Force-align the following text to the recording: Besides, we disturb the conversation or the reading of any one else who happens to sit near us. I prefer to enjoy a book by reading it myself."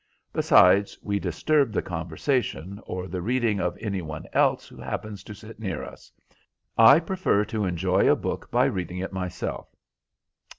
Besides, 0.33 0.97
we 1.03 1.19
disturb 1.19 1.71
the 1.73 1.83
conversation 1.83 2.81
or 2.87 3.07
the 3.07 3.21
reading 3.21 3.59
of 3.59 3.77
any 3.79 4.01
one 4.01 4.25
else 4.33 4.67
who 4.67 4.77
happens 4.77 5.23
to 5.25 5.35
sit 5.35 5.59
near 5.59 5.83
us. 5.83 6.11
I 6.75 6.99
prefer 6.99 7.45
to 7.45 7.65
enjoy 7.65 8.09
a 8.11 8.15
book 8.15 8.49
by 8.49 8.65
reading 8.65 8.97
it 8.97 9.13
myself." 9.13 9.69